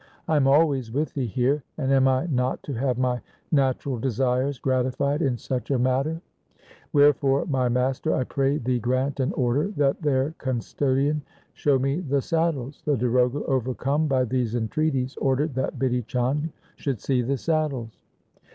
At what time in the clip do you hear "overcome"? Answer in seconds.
13.45-14.07